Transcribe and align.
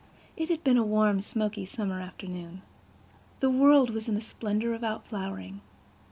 It 0.35 0.49
had 0.49 0.63
been 0.63 0.77
a 0.79 0.83
warm, 0.83 1.21
smoky 1.21 1.63
summer 1.63 2.01
afternoon. 2.01 2.63
The 3.39 3.51
world 3.51 3.91
was 3.91 4.07
in 4.09 4.17
a 4.17 4.21
splendor 4.21 4.73
of 4.73 4.83
out 4.83 5.05
flowering. 5.05 5.61